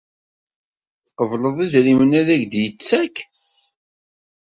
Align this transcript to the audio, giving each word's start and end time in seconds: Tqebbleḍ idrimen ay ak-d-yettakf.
Tqebbleḍ 1.05 1.57
idrimen 1.65 2.11
ay 2.19 2.27
ak-d-yettakf. 2.33 3.43